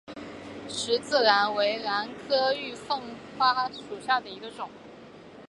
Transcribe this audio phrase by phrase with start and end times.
[0.67, 3.03] 十字兰为兰科玉凤
[3.37, 4.67] 花属下的一个种。